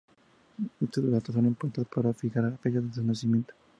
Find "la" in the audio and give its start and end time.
2.45-2.57